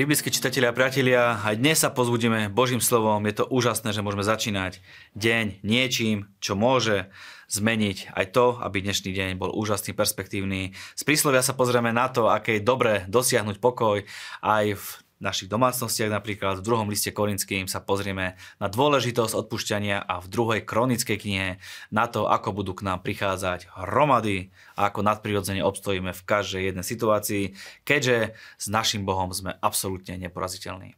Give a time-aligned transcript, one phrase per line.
[0.00, 3.20] Biblickí čitatelia a priatelia, aj dnes sa pozbudíme Božím slovom.
[3.28, 4.80] Je to úžasné, že môžeme začínať
[5.12, 7.12] deň niečím, čo môže
[7.52, 10.72] zmeniť aj to, aby dnešný deň bol úžasný, perspektívny.
[10.96, 14.00] Z príslovia sa pozrieme na to, aké je dobré dosiahnuť pokoj
[14.40, 14.84] aj v
[15.20, 20.60] našich domácnostiach napríklad v druhom liste Korinským sa pozrieme na dôležitosť odpušťania a v druhej
[20.64, 21.48] kronickej knihe
[21.92, 26.86] na to, ako budú k nám prichádzať hromady a ako nadprirodzene obstojíme v každej jednej
[26.88, 27.44] situácii,
[27.84, 30.96] keďže s našim Bohom sme absolútne neporaziteľní.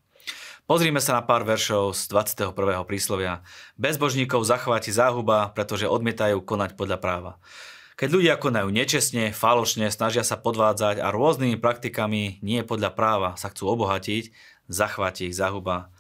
[0.71, 2.55] Pozrime sa na pár veršov z 21.
[2.87, 3.43] príslovia.
[3.75, 7.33] Bezbožníkov zachváti záhuba, pretože odmietajú konať podľa práva.
[7.97, 13.53] Keď ľudia konajú nečestne, falošne, snažia sa podvádzať a rôznymi praktikami nie podľa práva sa
[13.53, 14.33] chcú obohatiť,
[14.73, 15.93] zachváti ich zahuba.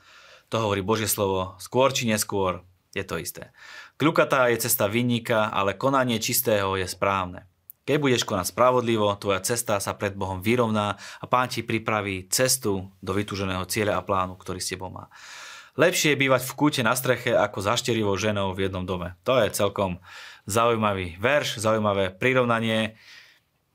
[0.48, 3.52] To hovorí Božie slovo, skôr či neskôr je to isté.
[3.96, 7.48] Kľukatá je cesta vinníka, ale konanie čistého je správne.
[7.82, 12.94] Keď budeš konať spravodlivo, tvoja cesta sa pred Bohom vyrovná a Pán ti pripraví cestu
[13.02, 15.10] do vytúženého cieľa a plánu, ktorý s tebou má.
[15.72, 19.16] Lepšie je bývať v kúte na streche ako zašterivou ženou v jednom dome.
[19.24, 20.04] To je celkom
[20.44, 23.00] zaujímavý verš, zaujímavé prirovnanie.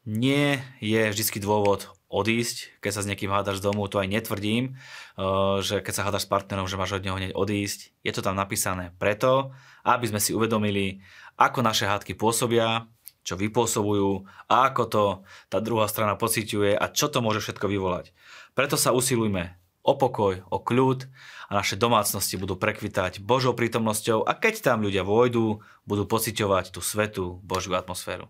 [0.05, 4.73] Nie je vždy dôvod odísť, keď sa s niekým hádaš z domu, to aj netvrdím,
[4.73, 7.91] eh, že keď sa hádaš s partnerom, že máš od neho hneď odísť.
[8.05, 9.51] Je to tam napísané preto,
[9.83, 11.03] aby sme si uvedomili,
[11.35, 12.87] ako naše hádky pôsobia,
[13.27, 15.03] čo vypôsobujú a ako to
[15.51, 18.15] tá druhá strana pociťuje a čo to môže všetko vyvolať.
[18.55, 21.07] Preto sa usilujme o pokoj, o kľud
[21.47, 26.83] a naše domácnosti budú prekvitať Božou prítomnosťou a keď tam ľudia vojdu, budú pociťovať tú
[26.83, 28.27] svetú Božiu atmosféru.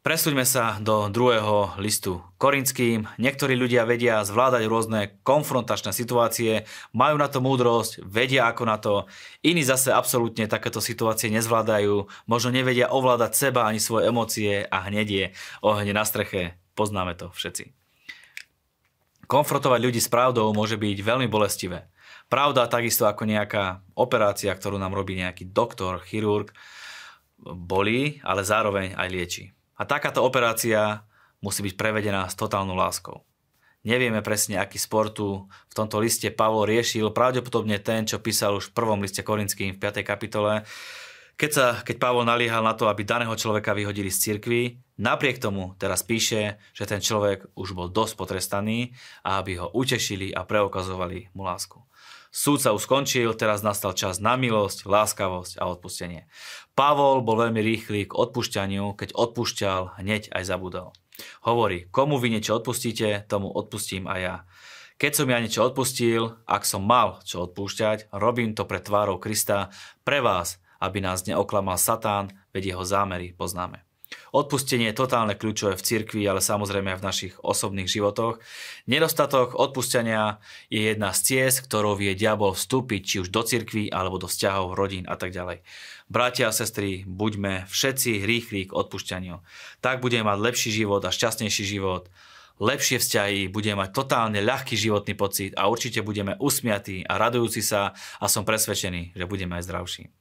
[0.00, 3.04] Presúďme sa do druhého listu Korinským.
[3.20, 6.64] Niektorí ľudia vedia zvládať rôzne konfrontačné situácie,
[6.96, 9.04] majú na to múdrosť, vedia ako na to.
[9.44, 15.08] Iní zase absolútne takéto situácie nezvládajú, možno nevedia ovládať seba ani svoje emócie a hneď
[15.08, 15.24] je
[15.60, 16.56] ohne na streche.
[16.72, 17.79] Poznáme to všetci.
[19.30, 21.86] Konfrontovať ľudí s pravdou môže byť veľmi bolestivé.
[22.26, 26.50] Pravda takisto ako nejaká operácia, ktorú nám robí nejaký doktor, chirurg,
[27.38, 29.44] bolí, ale zároveň aj lieči.
[29.78, 31.06] A takáto operácia
[31.38, 33.22] musí byť prevedená s totálnou láskou.
[33.86, 38.76] Nevieme presne, aký sportu v tomto liste Pavol riešil, pravdepodobne ten, čo písal už v
[38.76, 40.02] prvom liste Korinským v 5.
[40.02, 40.66] kapitole,
[41.40, 45.72] keď, sa, keď Pavol naliehal na to, aby daného človeka vyhodili z cirkvi, napriek tomu
[45.80, 48.92] teraz píše, že ten človek už bol dosť potrestaný
[49.24, 51.80] a aby ho utešili a preukazovali mu lásku.
[52.28, 56.28] Súd sa už skončil, teraz nastal čas na milosť, láskavosť a odpustenie.
[56.76, 60.92] Pavol bol veľmi rýchly k odpúšťaniu, keď odpúšťal, hneď aj zabudol.
[61.42, 64.36] Hovorí, komu vy niečo odpustíte, tomu odpustím aj ja.
[65.00, 69.72] Keď som ja niečo odpustil, ak som mal čo odpúšťať, robím to pre tvárou Krista,
[70.04, 73.84] pre vás, aby nás neoklamal Satán, veď jeho zámery poznáme.
[74.34, 78.42] Odpustenie je totálne kľúčové v cirkvi, ale samozrejme aj v našich osobných životoch.
[78.90, 84.18] Nedostatok odpustenia je jedna z ciest, ktorou vie diabol vstúpiť či už do cirkvi alebo
[84.18, 85.62] do vzťahov, rodín a tak ďalej.
[86.10, 89.38] Bratia a sestry, buďme všetci rýchli k odpúšťaniu.
[89.78, 92.10] Tak budeme mať lepší život a šťastnejší život
[92.60, 97.96] lepšie vzťahy, budeme mať totálne ľahký životný pocit a určite budeme usmiatí a radujúci sa
[98.20, 100.12] a som presvedčený, že budeme aj zdravší.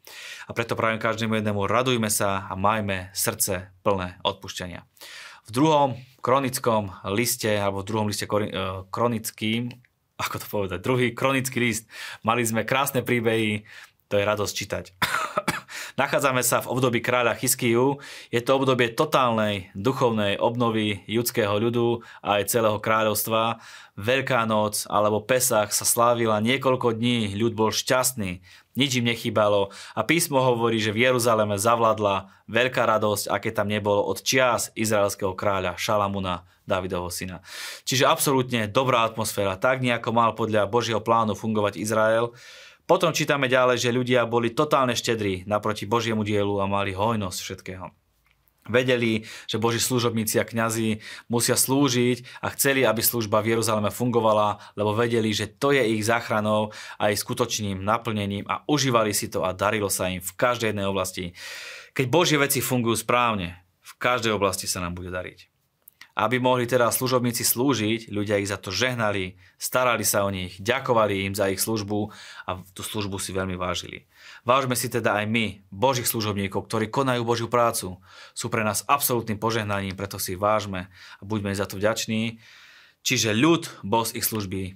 [0.47, 4.87] A preto pravím každému jednému, radujme sa a majme srdce plné odpušťania.
[5.45, 8.31] V druhom kronickom liste, alebo v druhom liste e,
[8.87, 9.75] kronickým,
[10.15, 11.91] ako to povedať, druhý kronický list,
[12.23, 13.67] mali sme krásne príbehy,
[14.07, 14.85] to je radosť čítať.
[15.99, 17.99] Nachádzame sa v období kráľa Chyskiu.
[18.31, 23.59] Je to obdobie totálnej duchovnej obnovy judského ľudu a aj celého kráľovstva.
[23.99, 28.39] Veľká noc alebo Pesach sa slávila niekoľko dní, ľud bol šťastný,
[28.79, 33.99] nič im nechybalo a písmo hovorí, že v Jeruzaleme zavladla veľká radosť, aké tam nebolo
[33.99, 37.43] od čias izraelského kráľa Šalamuna, Davidovho syna.
[37.83, 42.31] Čiže absolútne dobrá atmosféra, tak nejako mal podľa Božieho plánu fungovať Izrael.
[42.89, 47.93] Potom čítame ďalej, že ľudia boli totálne štedrí naproti Božiemu dielu a mali hojnosť všetkého.
[48.65, 50.97] Vedeli, že Boží služobníci a kňazi
[51.29, 56.01] musia slúžiť a chceli, aby služba v Jeruzaleme fungovala, lebo vedeli, že to je ich
[56.05, 60.73] záchranou a ich skutočným naplnením a užívali si to a darilo sa im v každej
[60.73, 61.37] jednej oblasti.
[61.93, 65.48] Keď Božie veci fungujú správne, v každej oblasti sa nám bude dariť.
[66.19, 71.23] Aby mohli teda služobníci slúžiť, ľudia ich za to žehnali, starali sa o nich, ďakovali
[71.23, 72.11] im za ich službu
[72.43, 74.03] a tú službu si veľmi vážili.
[74.43, 78.03] Vážme si teda aj my, Božích služobníkov, ktorí konajú Božiu prácu.
[78.35, 82.43] Sú pre nás absolútnym požehnaním, preto si vážme a buďme za to vďační.
[82.99, 84.75] Čiže ľud bol z ich služby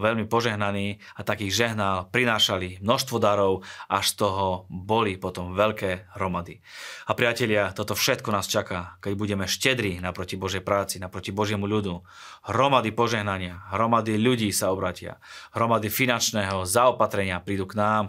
[0.00, 3.60] veľmi požehnaní a takých žehnal, prinášali množstvo darov,
[3.92, 6.64] až z toho boli potom veľké hromady.
[7.04, 12.00] A priatelia, toto všetko nás čaká, keď budeme štedri naproti Božej práci, naproti Božiemu ľudu.
[12.48, 15.20] Hromady požehnania, hromady ľudí sa obratia,
[15.52, 18.04] hromady finančného zaopatrenia prídu k nám,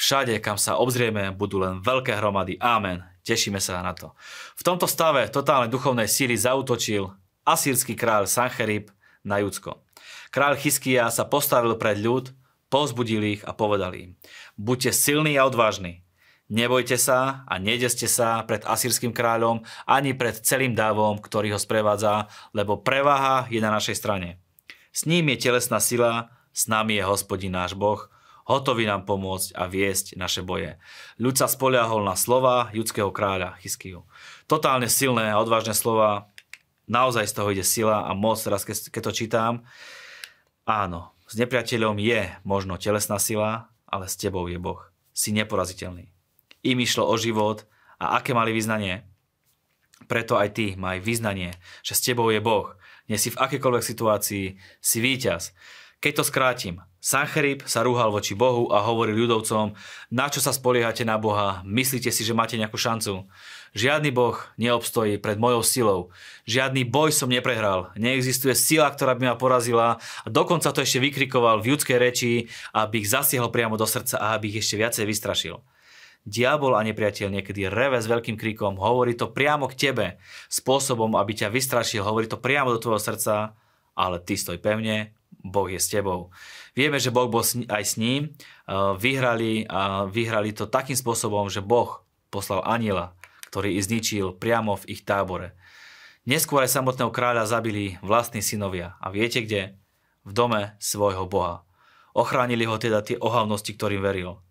[0.00, 2.56] Všade, kam sa obzrieme, budú len veľké hromady.
[2.56, 3.04] Amen.
[3.20, 4.16] Tešíme sa na to.
[4.56, 7.12] V tomto stave totálnej duchovnej síly zautočil
[7.44, 8.88] asýrsky kráľ Sancherib
[9.24, 9.84] na Judsko.
[10.30, 12.32] Kráľ Chyskia sa postavil pred ľud,
[12.70, 14.10] pozbudil ich a povedal im,
[14.54, 16.06] buďte silní a odvážni,
[16.50, 22.30] nebojte sa a nedeste sa pred asýrským kráľom ani pred celým dávom, ktorý ho sprevádza,
[22.54, 24.38] lebo preváha je na našej strane.
[24.90, 28.10] S ním je telesná sila, s nami je hospodin náš Boh,
[28.50, 30.82] hotový nám pomôcť a viesť naše boje.
[31.22, 34.02] Ľud sa spoliahol na slova judského kráľa Chyskiu.
[34.50, 36.29] Totálne silné a odvážne slova,
[36.90, 39.62] naozaj z toho ide sila a moc, teraz keď to čítam.
[40.66, 44.82] Áno, s nepriateľom je možno telesná sila, ale s tebou je Boh.
[45.14, 46.10] Si neporaziteľný.
[46.66, 47.70] Im išlo o život
[48.02, 49.06] a aké mali význanie?
[50.10, 51.54] Preto aj ty maj význanie,
[51.86, 52.74] že s tebou je Boh.
[53.06, 55.54] Nie si v akékoľvek situácii, si víťaz.
[56.00, 59.76] Keď to skrátim, Sancherib sa rúhal voči Bohu a hovoril ľudovcom,
[60.08, 63.28] na čo sa spoliehate na Boha, myslíte si, že máte nejakú šancu.
[63.76, 66.00] Žiadny Boh neobstojí pred mojou silou.
[66.48, 67.92] Žiadny boj som neprehral.
[68.00, 73.04] Neexistuje sila, ktorá by ma porazila a dokonca to ešte vykrikoval v ľudskej reči, aby
[73.04, 75.60] ich zasiehol priamo do srdca a aby ich ešte viacej vystrašil.
[76.24, 80.06] Diabol a nepriateľ niekedy reve s veľkým krikom, hovorí to priamo k tebe,
[80.48, 83.52] spôsobom, aby ťa vystrašil, hovorí to priamo do tvojho srdca,
[83.96, 86.30] ale ty stoj pevne, Boh je s tebou.
[86.76, 88.36] Vieme, že Boh bol aj s ním.
[89.00, 93.18] Vyhrali, a vyhrali to takým spôsobom, že Boh poslal aniela,
[93.50, 95.58] ktorý ich zničil priamo v ich tábore.
[96.28, 99.00] Neskôr aj samotného kráľa zabili vlastní synovia.
[99.00, 99.74] A viete kde?
[100.22, 101.64] V dome svojho Boha.
[102.12, 104.44] Ochránili ho teda tie ohavnosti, ktorým veril.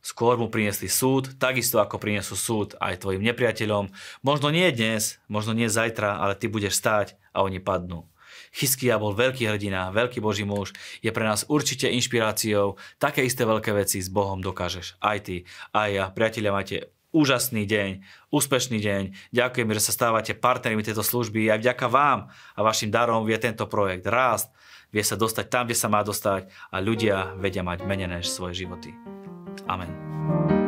[0.00, 3.90] Skôr mu priniesli súd, takisto ako prinesú súd aj tvojim nepriateľom.
[4.22, 8.06] Možno nie dnes, možno nie zajtra, ale ty budeš stáť a oni padnú.
[8.52, 10.72] Chyskia bol veľký hrdina, veľký boží muž,
[11.04, 12.80] je pre nás určite inšpiráciou.
[12.96, 14.98] Také isté veľké veci s Bohom dokážeš.
[15.00, 16.04] Aj ty, aj ja.
[16.10, 19.02] Priatelia, máte úžasný deň, úspešný deň.
[19.32, 21.48] Ďakujem, že sa stávate partnermi tejto služby.
[21.48, 24.52] Aj vďaka vám a vašim darom vie tento projekt rásť,
[24.92, 28.92] vie sa dostať tam, kde sa má dostať a ľudia vedia mať menené svoje životy.
[29.64, 30.65] Amen.